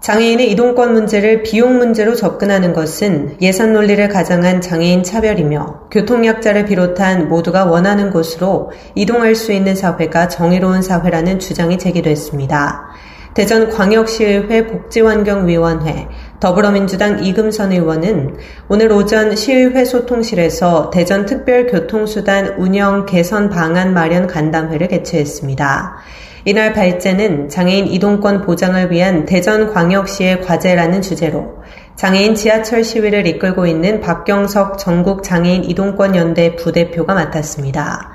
[0.00, 7.64] 장애인의 이동권 문제를 비용 문제로 접근하는 것은 예산 논리를 가장한 장애인 차별이며 교통약자를 비롯한 모두가
[7.64, 12.88] 원하는 곳으로 이동할 수 있는 사회가 정의로운 사회라는 주장이 제기됐습니다.
[13.36, 16.08] 대전 광역시의회 복지환경위원회
[16.40, 18.36] 더불어민주당 이금선 의원은
[18.68, 25.96] 오늘 오전 시의회 소통실에서 대전 특별교통수단 운영 개선 방안 마련 간담회를 개최했습니다.
[26.48, 31.56] 이날 발제는 장애인 이동권 보장을 위한 대전광역시의 과제라는 주제로
[31.96, 38.12] 장애인 지하철 시위를 이끌고 있는 박경석 전국 장애인 이동권 연대 부대표가 맡았습니다.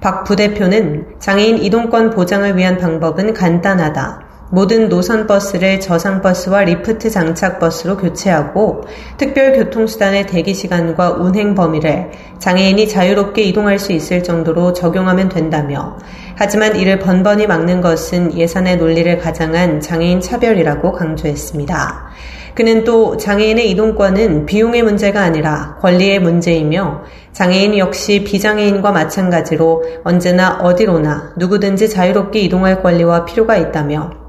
[0.00, 4.31] 박 부대표는 장애인 이동권 보장을 위한 방법은 간단하다.
[4.54, 8.84] 모든 노선 버스를 저상 버스와 리프트 장착 버스로 교체하고
[9.16, 15.96] 특별 교통수단의 대기 시간과 운행 범위를 장애인이 자유롭게 이동할 수 있을 정도로 적용하면 된다며
[16.36, 22.10] 하지만 이를 번번이 막는 것은 예산의 논리를 가장한 장애인 차별이라고 강조했습니다.
[22.54, 31.32] 그는 또 장애인의 이동권은 비용의 문제가 아니라 권리의 문제이며 장애인 역시 비장애인과 마찬가지로 언제나 어디로나
[31.38, 34.21] 누구든지 자유롭게 이동할 권리와 필요가 있다며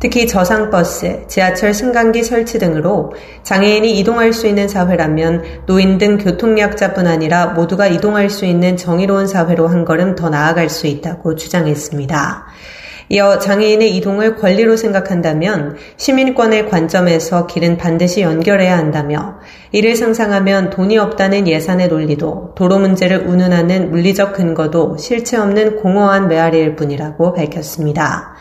[0.00, 7.46] 특히 저상버스, 지하철 승강기 설치 등으로 장애인이 이동할 수 있는 사회라면 노인 등 교통약자뿐 아니라
[7.46, 12.46] 모두가 이동할 수 있는 정의로운 사회로 한 걸음 더 나아갈 수 있다고 주장했습니다.
[13.10, 19.38] 이어 장애인의 이동을 권리로 생각한다면 시민권의 관점에서 길은 반드시 연결해야 한다며
[19.72, 26.76] 이를 상상하면 돈이 없다는 예산의 논리도 도로 문제를 운운하는 물리적 근거도 실체 없는 공허한 메아리일
[26.76, 28.34] 뿐이라고 밝혔습니다.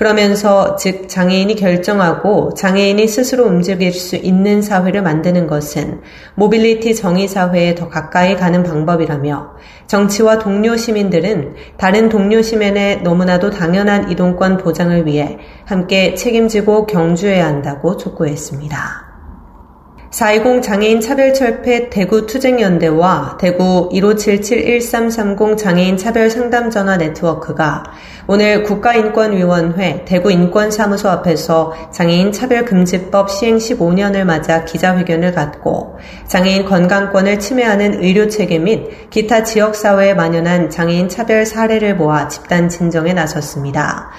[0.00, 6.00] 그러면서 즉 장애인이 결정하고 장애인이 스스로 움직일 수 있는 사회를 만드는 것은
[6.36, 9.56] 모빌리티 정의 사회에 더 가까이 가는 방법이라며
[9.88, 17.98] 정치와 동료 시민들은 다른 동료 시민의 너무나도 당연한 이동권 보장을 위해 함께 책임지고 경주해야 한다고
[17.98, 19.09] 촉구했습니다.
[20.10, 27.84] 420 장애인 차별철폐 대구 투쟁연대와 대구 1577-1330 장애인 차별 상담 전화 네트워크가
[28.26, 35.96] 오늘 국가인권위원회 대구 인권사무소 앞에서 장애인 차별금지법 시행 15년을 맞아 기자회견을 갖고
[36.26, 43.12] 장애인 건강권을 침해하는 의료 체계 및 기타 지역사회에 만연한 장애인 차별 사례를 모아 집단 진정에
[43.12, 44.10] 나섰습니다.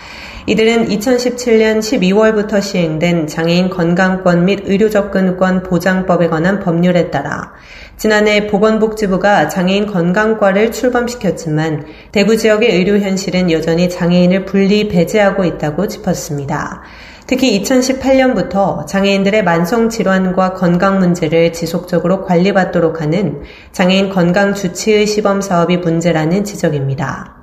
[0.47, 7.53] 이들은 2017년 12월부터 시행된 장애인 건강권 및 의료 접근권 보장법에 관한 법률에 따라
[7.97, 16.81] 지난해 보건복지부가 장애인 건강과를 출범시켰지만 대구 지역의 의료 현실은 여전히 장애인을 분리 배제하고 있다고 짚었습니다.
[17.27, 25.77] 특히 2018년부터 장애인들의 만성 질환과 건강 문제를 지속적으로 관리받도록 하는 장애인 건강 주치의 시범 사업이
[25.77, 27.40] 문제라는 지적입니다.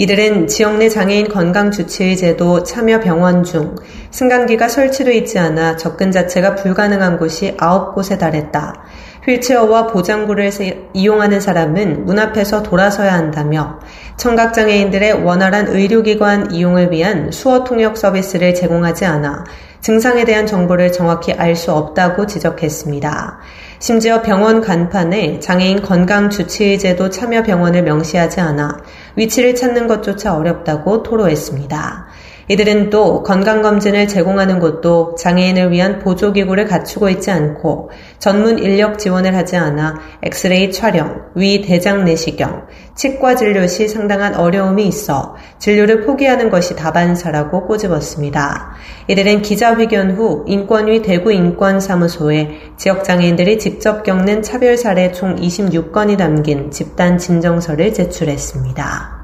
[0.00, 3.76] 이들은 지역 내 장애인 건강 주치의 제도 참여 병원 중
[4.10, 8.82] 승강기가 설치되어 있지 않아 접근 자체가 불가능한 곳이 9곳에 달했다.
[9.26, 10.52] 휠체어와 보장구를
[10.94, 13.78] 이용하는 사람은 문 앞에서 돌아서야 한다며
[14.16, 19.44] 청각장애인들의 원활한 의료기관 이용을 위한 수어 통역 서비스를 제공하지 않아
[19.82, 23.38] 증상에 대한 정보를 정확히 알 수 없다고 지적했습니다.
[23.80, 28.78] 심지어 병원 간판에 장애인 건강 주치의 제도 참여 병원을 명시하지 않아
[29.16, 32.09] 위치를 찾는 것조차 어렵다고 토로했습니다.
[32.50, 39.56] 이들은 또 건강검진을 제공하는 곳도 장애인을 위한 보조기구를 갖추고 있지 않고 전문 인력 지원을 하지
[39.56, 42.66] 않아 엑스레이 촬영, 위 대장 내시경,
[42.96, 48.72] 치과 진료 시 상당한 어려움이 있어 진료를 포기하는 것이 다반사라고 꼬집었습니다.
[49.06, 57.16] 이들은 기자회견 후 인권위 대구 인권사무소에 지역장애인들이 직접 겪는 차별 사례 총 26건이 담긴 집단
[57.16, 59.19] 진정서를 제출했습니다.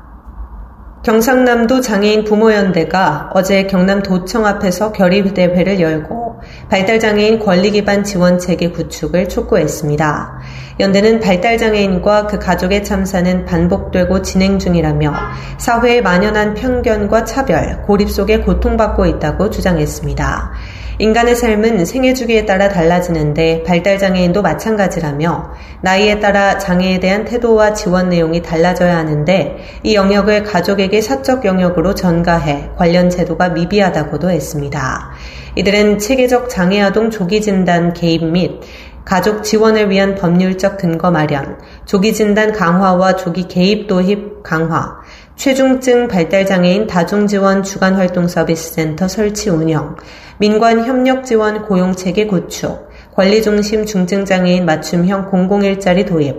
[1.06, 10.40] 경상남도 장애인 부모연대가 어제 경남도청 앞에서 결의대회를 열고 발달장애인 권리기반 지원체계 구축을 촉구했습니다.
[10.80, 15.14] 연대는 발달장애인과 그 가족의 참사는 반복되고 진행 중이라며
[15.58, 20.52] 사회에 만연한 편견과 차별, 고립 속에 고통받고 있다고 주장했습니다.
[20.98, 25.52] 인간의 삶은 생애 주기에 따라 달라지는데 발달 장애인도 마찬가지라며
[25.82, 32.70] 나이에 따라 장애에 대한 태도와 지원 내용이 달라져야 하는데 이 영역을 가족에게 사적 영역으로 전가해
[32.76, 35.10] 관련 제도가 미비하다고도 했습니다.
[35.56, 38.62] 이들은 체계적 장애 아동 조기 진단 개입 및
[39.04, 44.96] 가족 지원을 위한 법률적 근거 마련, 조기 진단 강화와 조기 개입 도입 강화,
[45.36, 49.94] 최중증 발달장애인 다중지원 주간활동 서비스 센터 설치 운영,
[50.38, 56.36] 민관 협력 지원 고용체계 구축, 권리중심 중증장애인 맞춤형 공공일자리 도입,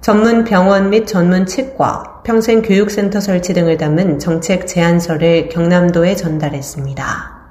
[0.00, 7.41] 전문 병원 및 전문 치과, 평생교육센터 설치 등을 담은 정책 제안서를 경남도에 전달했습니다.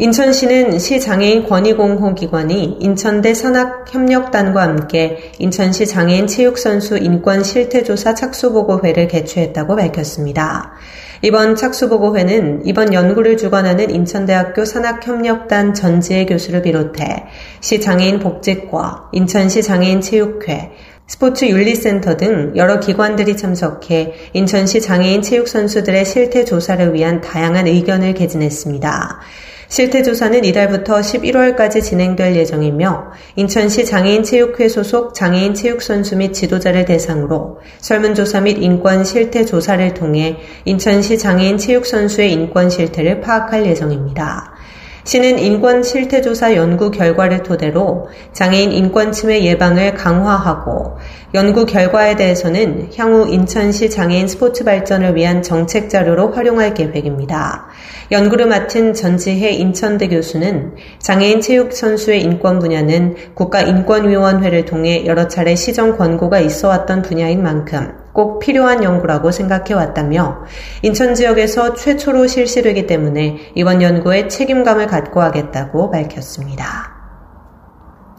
[0.00, 10.74] 인천시는 시장애인 권익공호기관이 인천대 산학협력단과 함께 인천시 장애인 체육선수 인권 실태조사 착수보고회를 개최했다고 밝혔습니다.
[11.22, 17.24] 이번 착수보고회는 이번 연구를 주관하는 인천대학교 산학협력단 전지혜 교수를 비롯해
[17.60, 20.70] 시장애인 복지과, 인천시 장애인 체육회,
[21.08, 29.20] 스포츠 윤리센터 등 여러 기관들이 참석해 인천시 장애인 체육선수들의 실태 조사를 위한 다양한 의견을 개진했습니다.
[29.68, 38.56] 실태조사는 이달부터 11월까지 진행될 예정이며 인천시 장애인체육회 소속 장애인 체육선수 및 지도자를 대상으로 설문조사 및
[38.62, 44.57] 인권 실태조사를 통해 인천시 장애인 체육선수의 인권 실태를 파악할 예정입니다.
[45.08, 50.98] 시는 인권 실태조사 연구 결과를 토대로 장애인 인권 침해 예방을 강화하고
[51.32, 57.68] 연구 결과에 대해서는 향후 인천시 장애인 스포츠 발전을 위한 정책 자료로 활용할 계획입니다.
[58.12, 65.96] 연구를 맡은 전지혜 인천대 교수는 장애인 체육 선수의 인권 분야는 국가인권위원회를 통해 여러 차례 시정
[65.96, 70.44] 권고가 있어 왔던 분야인 만큼 꼭 필요한 연구라고 생각해 왔다며
[70.82, 76.98] 인천 지역에서 최초로 실시되기 때문에 이번 연구에 책임감을 갖고 하겠다고 밝혔습니다.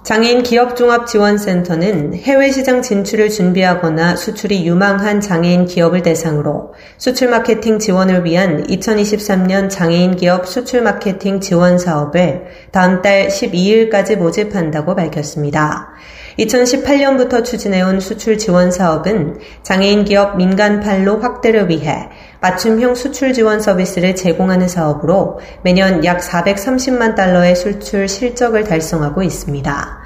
[0.03, 8.65] 장애인 기업종합지원센터는 해외 시장 진출을 준비하거나 수출이 유망한 장애인 기업을 대상으로 수출 마케팅 지원을 위한
[8.67, 15.89] 2023년 장애인 기업 수출 마케팅 지원 사업을 다음 달 12일까지 모집한다고 밝혔습니다.
[16.39, 22.09] 2018년부터 추진해온 수출 지원 사업은 장애인 기업 민간판로 확대를 위해
[22.39, 29.99] 맞춤형 수출 지원 서비스를 제공하는 사업으로 매년 약 430만 달러의 수출 실적을 달성하고 있습니다.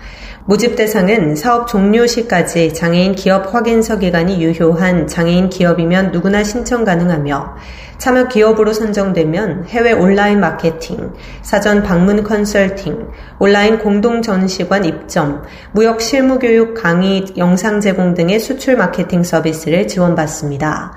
[0.45, 7.55] 모집 대상은 사업 종료 시까지 장애인 기업 확인서 기간이 유효한 장애인 기업이면 누구나 신청 가능하며
[7.97, 13.07] 참여 기업으로 선정되면 해외 온라인 마케팅, 사전 방문 컨설팅,
[13.39, 20.91] 온라인 공동 전시관 입점, 무역 실무 교육 강의 영상 제공 등의 수출 마케팅 서비스를 지원받습니다.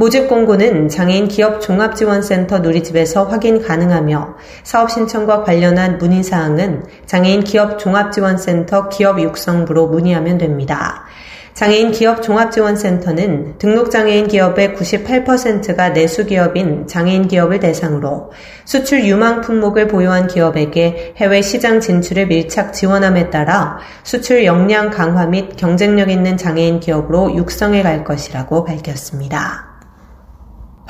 [0.00, 7.78] 모집 공고는 장애인 기업 종합지원센터 누리집에서 확인 가능하며 사업 신청과 관련한 문의 사항은 장애인 기업
[7.78, 11.04] 종합지원센터 기업 육성부로 문의하면 됩니다.
[11.52, 18.32] 장애인 기업 종합지원센터는 등록장애인 기업의 98%가 내수 기업인 장애인 기업을 대상으로
[18.64, 25.58] 수출 유망 품목을 보유한 기업에게 해외 시장 진출을 밀착 지원함에 따라 수출 역량 강화 및
[25.58, 29.69] 경쟁력 있는 장애인 기업으로 육성해 갈 것이라고 밝혔습니다.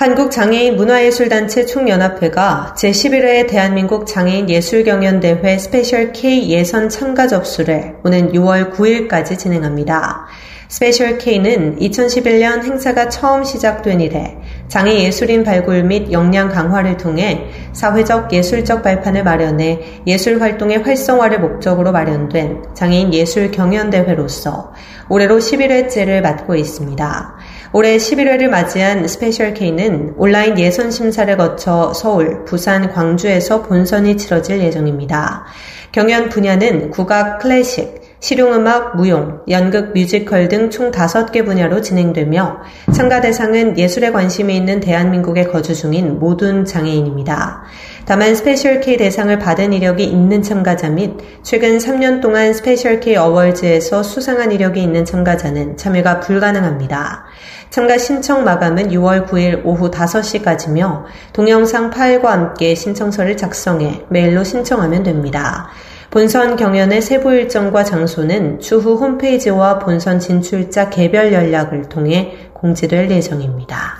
[0.00, 9.36] 한국장애인 문화예술단체 총연합회가 제11회 대한민국 장애인 예술경연대회 스페셜 K 예선 참가 접수를 오는 6월 9일까지
[9.36, 10.26] 진행합니다.
[10.68, 14.38] 스페셜 K는 2011년 행사가 처음 시작된 이래
[14.68, 21.92] 장애 예술인 발굴 및 역량 강화를 통해 사회적 예술적 발판을 마련해 예술 활동의 활성화를 목적으로
[21.92, 24.72] 마련된 장애인 예술 경연대회로서
[25.10, 27.36] 올해로 11회째를 맞고 있습니다.
[27.72, 35.44] 올해 11회를 맞이한 스페셜 K는 온라인 예선 심사를 거쳐 서울, 부산, 광주에서 본선이 치러질 예정입니다.
[35.92, 42.58] 경연 분야는 국악, 클래식, 실용음악, 무용, 연극, 뮤지컬 등 총 5개 분야로 진행되며
[42.92, 47.64] 참가 대상은 예술에 관심이 있는 대한민국에 거주 중인 모든 장애인입니다.
[48.04, 54.02] 다만 스페셜 K 대상을 받은 이력이 있는 참가자 및 최근 3년 동안 스페셜 K 어워즈에서
[54.02, 57.24] 수상한 이력이 있는 참가자는 참여가 불가능합니다.
[57.70, 65.70] 참가 신청 마감은 6월 9일 오후 5시까지며 동영상 파일과 함께 신청서를 작성해 메일로 신청하면 됩니다.
[66.10, 73.96] 본선 경연의 세부 일정과 장소는 추후 홈페이지와 본선 진출자 개별 연락을 통해 공지될 예정입니다.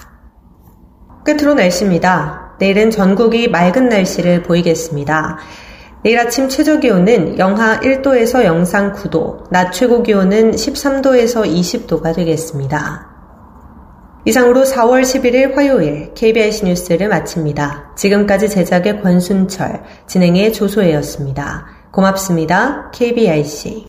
[1.25, 2.57] 끝으로 날씨입니다.
[2.59, 5.39] 내일은 전국이 맑은 날씨를 보이겠습니다.
[6.03, 13.07] 내일 아침 최저 기온은 영하 1도에서 영상 9도, 낮 최고 기온은 13도에서 20도가 되겠습니다.
[14.25, 17.93] 이상으로 4월 11일 화요일 KBS 뉴스를 마칩니다.
[17.97, 21.80] 지금까지 제작의 권순철, 진행의 조소혜였습니다.
[21.91, 22.91] 고맙습니다.
[22.93, 23.87] KBIC.